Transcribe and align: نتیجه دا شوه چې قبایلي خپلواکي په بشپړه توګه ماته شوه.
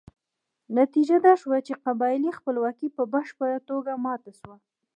نتیجه 0.77 1.17
دا 1.25 1.33
شوه 1.41 1.57
چې 1.67 1.73
قبایلي 1.85 2.31
خپلواکي 2.39 2.87
په 2.97 3.03
بشپړه 3.13 3.57
توګه 3.69 3.91
ماته 4.05 4.31
شوه. 4.39 4.55